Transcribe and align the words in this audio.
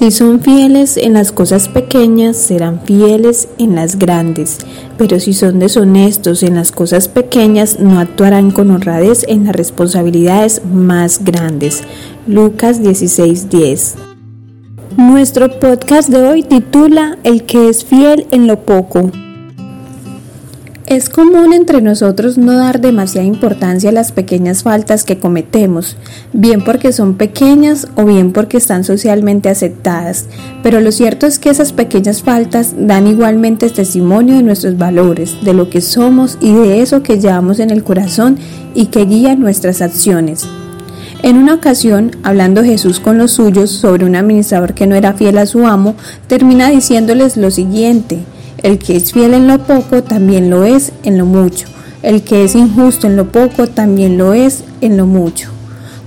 Si 0.00 0.10
son 0.10 0.40
fieles 0.40 0.96
en 0.96 1.12
las 1.12 1.30
cosas 1.30 1.68
pequeñas, 1.68 2.38
serán 2.38 2.80
fieles 2.80 3.50
en 3.58 3.74
las 3.74 3.98
grandes. 3.98 4.56
Pero 4.96 5.20
si 5.20 5.34
son 5.34 5.58
deshonestos 5.58 6.42
en 6.42 6.54
las 6.54 6.72
cosas 6.72 7.06
pequeñas, 7.06 7.80
no 7.80 8.00
actuarán 8.00 8.50
con 8.50 8.70
honradez 8.70 9.26
en 9.28 9.44
las 9.44 9.54
responsabilidades 9.54 10.62
más 10.64 11.22
grandes. 11.22 11.82
Lucas 12.26 12.80
16:10 12.80 13.96
Nuestro 14.96 15.60
podcast 15.60 16.08
de 16.08 16.26
hoy 16.26 16.44
titula 16.44 17.18
El 17.22 17.44
que 17.44 17.68
es 17.68 17.84
fiel 17.84 18.26
en 18.30 18.46
lo 18.46 18.64
poco. 18.64 19.10
Es 20.90 21.08
común 21.08 21.52
entre 21.52 21.82
nosotros 21.82 22.36
no 22.36 22.52
dar 22.52 22.80
demasiada 22.80 23.24
importancia 23.24 23.90
a 23.90 23.92
las 23.92 24.10
pequeñas 24.10 24.64
faltas 24.64 25.04
que 25.04 25.20
cometemos, 25.20 25.96
bien 26.32 26.64
porque 26.64 26.92
son 26.92 27.14
pequeñas 27.14 27.86
o 27.94 28.04
bien 28.04 28.32
porque 28.32 28.56
están 28.56 28.82
socialmente 28.82 29.48
aceptadas, 29.48 30.26
pero 30.64 30.80
lo 30.80 30.90
cierto 30.90 31.26
es 31.26 31.38
que 31.38 31.48
esas 31.48 31.72
pequeñas 31.72 32.22
faltas 32.22 32.74
dan 32.76 33.06
igualmente 33.06 33.70
testimonio 33.70 34.34
de 34.34 34.42
nuestros 34.42 34.78
valores, 34.78 35.36
de 35.44 35.54
lo 35.54 35.70
que 35.70 35.80
somos 35.80 36.38
y 36.40 36.54
de 36.54 36.82
eso 36.82 37.04
que 37.04 37.20
llevamos 37.20 37.60
en 37.60 37.70
el 37.70 37.84
corazón 37.84 38.36
y 38.74 38.86
que 38.86 39.04
guía 39.04 39.36
nuestras 39.36 39.82
acciones. 39.82 40.48
En 41.22 41.36
una 41.36 41.54
ocasión, 41.54 42.16
hablando 42.24 42.64
Jesús 42.64 42.98
con 42.98 43.16
los 43.16 43.30
suyos 43.30 43.70
sobre 43.70 44.06
un 44.06 44.16
administrador 44.16 44.74
que 44.74 44.88
no 44.88 44.96
era 44.96 45.12
fiel 45.12 45.38
a 45.38 45.46
su 45.46 45.68
amo, 45.68 45.94
termina 46.26 46.68
diciéndoles 46.68 47.36
lo 47.36 47.52
siguiente, 47.52 48.18
el 48.62 48.78
que 48.78 48.96
es 48.96 49.12
fiel 49.12 49.34
en 49.34 49.46
lo 49.46 49.58
poco 49.58 50.02
también 50.02 50.50
lo 50.50 50.64
es 50.64 50.92
en 51.02 51.18
lo 51.18 51.26
mucho. 51.26 51.66
El 52.02 52.22
que 52.22 52.44
es 52.44 52.54
injusto 52.54 53.06
en 53.06 53.16
lo 53.16 53.30
poco 53.30 53.66
también 53.66 54.18
lo 54.18 54.32
es 54.32 54.64
en 54.80 54.96
lo 54.96 55.06
mucho. 55.06 55.50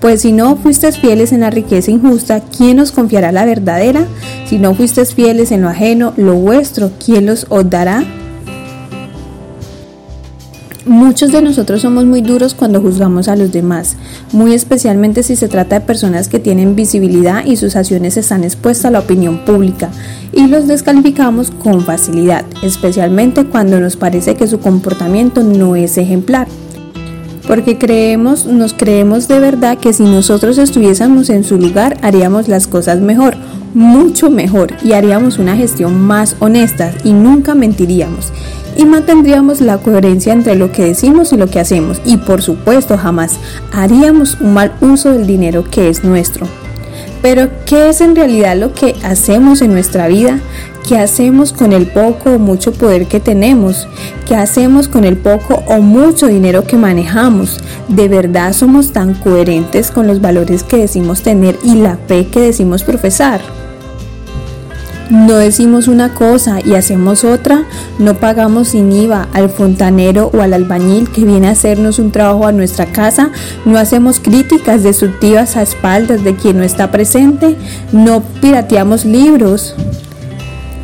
Pues 0.00 0.22
si 0.22 0.32
no 0.32 0.56
fuisteis 0.56 0.98
fieles 0.98 1.32
en 1.32 1.40
la 1.40 1.50
riqueza 1.50 1.90
injusta, 1.90 2.40
¿quién 2.40 2.78
os 2.78 2.92
confiará 2.92 3.32
la 3.32 3.44
verdadera? 3.44 4.06
Si 4.46 4.58
no 4.58 4.74
fuisteis 4.74 5.14
fieles 5.14 5.50
en 5.50 5.62
lo 5.62 5.68
ajeno, 5.68 6.12
lo 6.16 6.34
vuestro, 6.34 6.92
¿quién 7.04 7.26
los 7.26 7.46
os 7.48 7.68
dará? 7.68 8.04
Muchos 10.88 11.32
de 11.32 11.42
nosotros 11.42 11.82
somos 11.82 12.06
muy 12.06 12.22
duros 12.22 12.54
cuando 12.54 12.80
juzgamos 12.80 13.28
a 13.28 13.36
los 13.36 13.52
demás, 13.52 13.96
muy 14.32 14.54
especialmente 14.54 15.22
si 15.22 15.36
se 15.36 15.46
trata 15.46 15.78
de 15.78 15.84
personas 15.84 16.28
que 16.28 16.38
tienen 16.38 16.76
visibilidad 16.76 17.44
y 17.44 17.56
sus 17.56 17.76
acciones 17.76 18.16
están 18.16 18.42
expuestas 18.42 18.86
a 18.86 18.90
la 18.92 19.00
opinión 19.00 19.44
pública, 19.44 19.90
y 20.32 20.46
los 20.46 20.66
descalificamos 20.66 21.50
con 21.50 21.82
facilidad, 21.82 22.46
especialmente 22.62 23.44
cuando 23.44 23.78
nos 23.80 23.96
parece 23.96 24.34
que 24.34 24.46
su 24.46 24.60
comportamiento 24.60 25.42
no 25.42 25.76
es 25.76 25.98
ejemplar. 25.98 26.48
Porque 27.46 27.76
creemos, 27.76 28.46
nos 28.46 28.72
creemos 28.72 29.28
de 29.28 29.40
verdad 29.40 29.76
que 29.76 29.92
si 29.92 30.04
nosotros 30.04 30.56
estuviésemos 30.56 31.28
en 31.28 31.44
su 31.44 31.58
lugar 31.58 31.98
haríamos 32.00 32.48
las 32.48 32.66
cosas 32.66 32.98
mejor, 32.98 33.36
mucho 33.74 34.30
mejor 34.30 34.72
y 34.82 34.92
haríamos 34.92 35.38
una 35.38 35.54
gestión 35.54 36.00
más 36.00 36.36
honesta 36.40 36.92
y 37.04 37.12
nunca 37.12 37.54
mentiríamos 37.54 38.32
y 38.78 38.86
mantendríamos 38.86 39.60
la 39.60 39.76
coherencia 39.76 40.32
entre 40.32 40.54
lo 40.54 40.72
que 40.72 40.84
decimos 40.84 41.32
y 41.34 41.36
lo 41.36 41.48
que 41.48 41.60
hacemos 41.60 42.00
y 42.06 42.16
por 42.16 42.40
supuesto 42.40 42.96
jamás 42.96 43.38
haríamos 43.72 44.38
un 44.40 44.54
mal 44.54 44.72
uso 44.80 45.12
del 45.12 45.26
dinero 45.26 45.64
que 45.70 45.90
es 45.90 46.04
nuestro. 46.04 46.46
Pero 47.20 47.50
¿qué 47.66 47.88
es 47.88 48.00
en 48.00 48.14
realidad 48.14 48.56
lo 48.56 48.72
que 48.72 48.94
hacemos 49.02 49.60
en 49.60 49.72
nuestra 49.72 50.06
vida? 50.06 50.38
¿Qué 50.88 50.96
hacemos 50.96 51.52
con 51.52 51.72
el 51.72 51.88
poco 51.88 52.30
o 52.30 52.38
mucho 52.38 52.72
poder 52.72 53.06
que 53.06 53.18
tenemos? 53.18 53.88
¿Qué 54.24 54.36
hacemos 54.36 54.86
con 54.86 55.04
el 55.04 55.16
poco 55.16 55.62
o 55.66 55.80
mucho 55.80 56.28
dinero 56.28 56.64
que 56.64 56.76
manejamos? 56.76 57.58
¿De 57.88 58.08
verdad 58.08 58.52
somos 58.52 58.92
tan 58.92 59.14
coherentes 59.14 59.90
con 59.90 60.06
los 60.06 60.20
valores 60.20 60.62
que 60.62 60.76
decimos 60.76 61.22
tener 61.22 61.58
y 61.64 61.74
la 61.74 61.98
fe 62.06 62.28
que 62.28 62.40
decimos 62.40 62.84
profesar? 62.84 63.40
No 65.10 65.36
decimos 65.36 65.88
una 65.88 66.12
cosa 66.12 66.58
y 66.62 66.74
hacemos 66.74 67.24
otra, 67.24 67.64
no 67.98 68.18
pagamos 68.18 68.68
sin 68.68 68.92
IVA 68.92 69.26
al 69.32 69.48
fontanero 69.48 70.30
o 70.34 70.42
al 70.42 70.52
albañil 70.52 71.08
que 71.08 71.24
viene 71.24 71.48
a 71.48 71.52
hacernos 71.52 71.98
un 71.98 72.12
trabajo 72.12 72.46
a 72.46 72.52
nuestra 72.52 72.84
casa, 72.84 73.30
no 73.64 73.78
hacemos 73.78 74.20
críticas 74.20 74.82
destructivas 74.82 75.56
a 75.56 75.62
espaldas 75.62 76.24
de 76.24 76.36
quien 76.36 76.58
no 76.58 76.62
está 76.62 76.90
presente, 76.90 77.56
no 77.90 78.22
pirateamos 78.42 79.06
libros. 79.06 79.74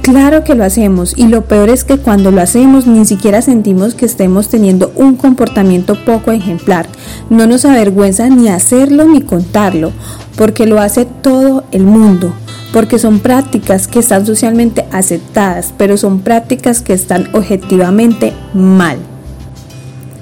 Claro 0.00 0.42
que 0.42 0.54
lo 0.54 0.64
hacemos 0.64 1.12
y 1.18 1.28
lo 1.28 1.44
peor 1.44 1.68
es 1.68 1.84
que 1.84 1.98
cuando 1.98 2.30
lo 2.30 2.40
hacemos 2.40 2.86
ni 2.86 3.04
siquiera 3.04 3.42
sentimos 3.42 3.94
que 3.94 4.06
estemos 4.06 4.48
teniendo 4.48 4.90
un 4.96 5.16
comportamiento 5.16 6.02
poco 6.02 6.32
ejemplar. 6.32 6.86
No 7.28 7.46
nos 7.46 7.66
avergüenza 7.66 8.30
ni 8.30 8.48
hacerlo 8.48 9.04
ni 9.04 9.20
contarlo, 9.20 9.92
porque 10.36 10.64
lo 10.64 10.80
hace 10.80 11.04
todo 11.04 11.64
el 11.72 11.82
mundo 11.82 12.32
porque 12.74 12.98
son 12.98 13.20
prácticas 13.20 13.86
que 13.86 14.00
están 14.00 14.26
socialmente 14.26 14.84
aceptadas, 14.90 15.72
pero 15.78 15.96
son 15.96 16.22
prácticas 16.22 16.82
que 16.82 16.92
están 16.92 17.28
objetivamente 17.32 18.32
mal. 18.52 18.98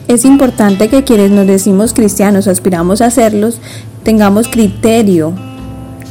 Es 0.07 0.27
importante 0.27 0.89
que 0.89 1.03
quienes 1.03 1.31
nos 1.31 1.47
decimos 1.47 1.95
cristianos 1.95 2.49
aspiramos 2.49 3.01
a 3.01 3.11
serlos, 3.11 3.59
tengamos 4.03 4.49
criterio, 4.49 5.33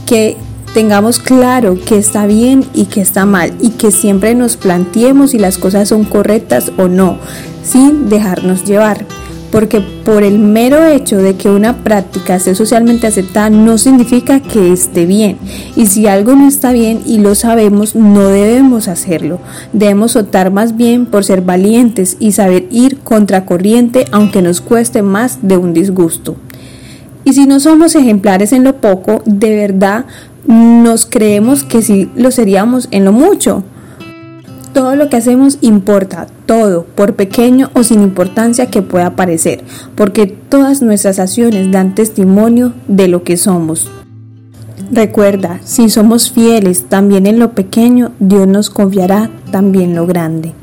que 0.08 0.36
tengamos 0.74 1.20
claro 1.20 1.78
que 1.86 2.00
está 2.00 2.26
bien 2.26 2.66
y 2.74 2.86
que 2.86 3.02
está 3.02 3.28
mal 3.28 3.54
y 3.62 3.70
que 3.70 3.92
siempre 3.92 4.34
nos 4.34 4.58
planteemos 4.58 5.32
si 5.32 5.38
las 5.38 5.60
cosas 5.60 5.90
son 5.90 6.06
correctas 6.06 6.72
o 6.80 6.88
no, 6.88 7.20
sin 7.64 8.10
dejarnos 8.10 8.66
llevar 8.66 9.06
porque 9.52 9.82
por 9.82 10.24
el 10.24 10.40
mero 10.40 10.86
hecho 10.86 11.18
de 11.18 11.36
que 11.36 11.50
una 11.50 11.84
práctica 11.84 12.40
sea 12.40 12.56
socialmente 12.56 13.08
aceptada 13.08 13.50
no 13.50 13.78
significa 13.78 14.40
que 14.40 14.72
esté 14.72 15.06
bien. 15.06 15.38
Y 15.76 15.88
si 15.88 16.08
algo 16.08 16.36
no 16.36 16.48
está 16.48 16.72
bien 16.72 17.02
y 17.06 17.20
lo 17.20 17.36
sabemos, 17.36 17.96
no 17.96 18.30
debemos 18.30 18.88
hacerlo. 18.88 19.40
Debemos 19.74 20.16
optar 20.16 20.52
más 20.52 20.78
bien 20.78 21.06
por 21.06 21.26
ser 21.26 21.42
valientes 21.42 22.16
y 22.20 22.32
saber 22.32 22.68
ir 22.72 23.00
contracorriente 23.00 24.06
aunque 24.12 24.42
nos 24.42 24.62
cueste 24.62 25.02
más 25.02 25.40
de 25.42 25.58
un 25.58 25.74
disgusto. 25.74 26.38
Y 27.24 27.34
si 27.34 27.46
no 27.46 27.60
somos 27.60 27.94
ejemplares 27.96 28.54
en 28.54 28.64
lo 28.64 28.78
poco, 28.78 29.22
de 29.26 29.56
verdad 29.56 30.06
nos 30.48 31.06
creemos 31.06 31.64
que 31.64 31.82
sí 31.82 32.10
lo 32.16 32.32
seríamos 32.32 32.88
en 32.92 33.06
lo 33.06 33.12
mucho. 33.12 33.64
Todo 34.74 34.96
lo 34.96 35.10
que 35.10 35.18
hacemos 35.18 35.58
importa, 35.62 36.28
todo, 36.52 36.84
por 36.84 37.16
pequeño 37.16 37.72
o 37.76 37.82
sin 37.82 38.02
importancia 38.02 38.66
que 38.66 38.82
pueda 38.82 39.16
parecer, 39.16 39.64
porque 39.96 40.28
todas 40.28 40.82
nuestras 40.82 41.18
acciones 41.18 41.72
dan 41.72 41.96
testimonio 41.96 42.74
de 42.90 43.08
lo 43.08 43.24
que 43.24 43.38
somos. 43.38 43.90
Recuerda, 44.92 45.62
si 45.64 45.90
somos 45.90 46.30
fieles 46.30 46.90
también 46.90 47.26
en 47.26 47.40
lo 47.40 47.54
pequeño, 47.54 48.12
Dios 48.20 48.50
nos 48.50 48.70
confiará 48.70 49.30
también 49.50 49.96
lo 49.96 50.06
grande. 50.06 50.54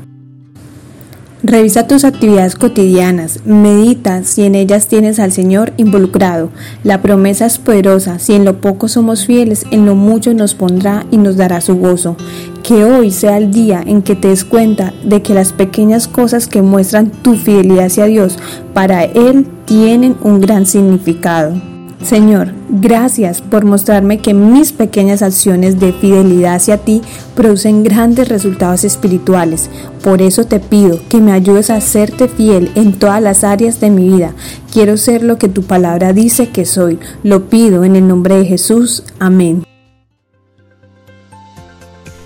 Revisa 1.41 1.87
tus 1.87 2.03
actividades 2.03 2.55
cotidianas, 2.55 3.39
medita 3.45 4.23
si 4.23 4.43
en 4.43 4.55
ellas 4.55 4.87
tienes 4.87 5.19
al 5.19 5.31
Señor 5.31 5.71
involucrado. 5.77 6.49
La 6.83 7.01
promesa 7.01 7.45
es 7.45 7.57
poderosa, 7.57 8.19
si 8.19 8.33
en 8.33 8.43
lo 8.43 8.59
poco 8.59 8.89
somos 8.89 9.25
fieles, 9.25 9.65
en 9.71 9.85
lo 9.85 9.95
mucho 9.95 10.33
nos 10.33 10.53
pondrá 10.53 11.05
y 11.11 11.17
nos 11.17 11.37
dará 11.37 11.61
su 11.61 11.77
gozo. 11.77 12.17
Que 12.61 12.83
hoy 12.83 13.11
sea 13.11 13.37
el 13.37 13.51
día 13.51 13.81
en 13.85 14.01
que 14.01 14.15
te 14.15 14.27
des 14.27 14.43
cuenta 14.43 14.93
de 15.05 15.21
que 15.21 15.33
las 15.33 15.53
pequeñas 15.53 16.09
cosas 16.09 16.45
que 16.45 16.61
muestran 16.61 17.09
tu 17.09 17.35
fidelidad 17.35 17.85
hacia 17.85 18.05
Dios 18.05 18.37
para 18.73 19.05
Él 19.05 19.47
tienen 19.63 20.17
un 20.21 20.41
gran 20.41 20.65
significado. 20.65 21.78
Señor, 22.03 22.53
gracias 22.69 23.41
por 23.41 23.65
mostrarme 23.65 24.19
que 24.19 24.33
mis 24.33 24.71
pequeñas 24.71 25.21
acciones 25.21 25.81
de 25.81 25.91
fidelidad 25.91 26.55
hacia 26.55 26.77
ti 26.77 27.01
producen 27.35 27.83
grandes 27.83 28.29
resultados 28.29 28.85
espirituales. 28.85 29.69
Por 30.01 30.21
eso 30.21 30.45
te 30.45 30.61
pido 30.61 31.01
que 31.09 31.19
me 31.19 31.33
ayudes 31.33 31.69
a 31.69 31.81
serte 31.81 32.29
fiel 32.29 32.71
en 32.75 32.93
todas 32.93 33.21
las 33.21 33.43
áreas 33.43 33.81
de 33.81 33.89
mi 33.89 34.07
vida. 34.07 34.33
Quiero 34.71 34.95
ser 34.95 35.23
lo 35.23 35.37
que 35.37 35.49
tu 35.49 35.63
palabra 35.63 36.13
dice 36.13 36.47
que 36.49 36.63
soy. 36.65 36.99
Lo 37.23 37.49
pido 37.49 37.83
en 37.83 37.97
el 37.97 38.07
nombre 38.07 38.37
de 38.37 38.45
Jesús. 38.45 39.03
Amén. 39.19 39.65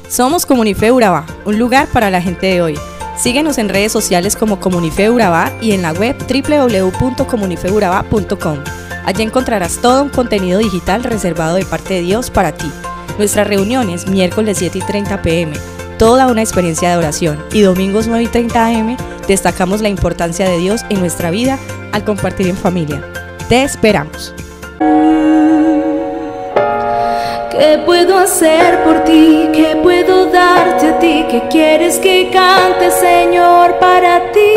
Somos 0.07 0.45
Comunife 0.45 0.91
Urabá, 0.91 1.25
un 1.45 1.57
lugar 1.57 1.87
para 1.91 2.11
la 2.11 2.21
gente 2.21 2.45
de 2.45 2.61
hoy. 2.61 2.75
Síguenos 3.17 3.57
en 3.57 3.69
redes 3.69 3.91
sociales 3.91 4.35
como 4.35 4.59
Comunife 4.59 5.09
Urabá 5.09 5.51
y 5.61 5.71
en 5.71 5.81
la 5.81 5.93
web 5.93 6.15
www.comunifeurabá.com. 6.19 8.82
Allí 9.05 9.23
encontrarás 9.23 9.77
todo 9.77 10.03
un 10.03 10.09
contenido 10.09 10.59
digital 10.59 11.03
reservado 11.03 11.55
de 11.55 11.65
parte 11.65 11.95
de 11.95 12.01
Dios 12.01 12.29
para 12.29 12.53
ti. 12.53 12.71
Nuestras 13.17 13.47
reuniones 13.47 14.07
miércoles 14.07 14.57
7 14.59 14.79
y 14.79 14.81
30 14.81 15.21
pm 15.21 15.53
toda 15.97 16.27
una 16.27 16.41
experiencia 16.41 16.89
de 16.89 16.97
oración 16.97 17.43
y 17.53 17.61
domingos 17.61 18.07
9 18.07 18.23
y 18.23 18.27
30 18.27 18.65
am 18.65 18.97
destacamos 19.27 19.81
la 19.81 19.89
importancia 19.89 20.49
de 20.49 20.57
Dios 20.57 20.81
en 20.89 20.99
nuestra 20.99 21.31
vida 21.31 21.57
al 21.91 22.03
compartir 22.03 22.47
en 22.47 22.57
familia. 22.57 23.01
Te 23.47 23.63
esperamos. 23.63 24.33
¿Qué 27.51 27.81
puedo 27.85 28.17
hacer 28.17 28.83
por 28.83 29.03
ti? 29.05 29.49
¿Qué 29.53 29.77
puedo 29.81 30.25
darte 30.25 30.87
a 30.87 30.99
ti? 30.99 31.25
¿Qué 31.29 31.43
quieres 31.49 31.99
que 31.99 32.29
cante, 32.33 32.91
Señor, 32.91 33.77
para 33.79 34.31
ti? 34.31 34.55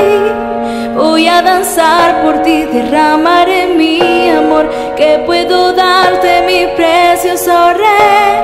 Voy 0.97 1.29
a 1.29 1.43
danzar 1.43 2.23
por 2.23 2.43
ti, 2.43 2.65
derramaré 2.65 3.67
mi 3.77 4.16
¿Qué 4.97 5.23
puedo 5.27 5.73
darte, 5.73 6.43
mi 6.43 6.67
precioso 6.75 7.73
rey? 7.75 8.41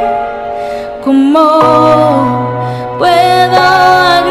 ¿Cómo 1.02 1.48
puedo 2.98 4.21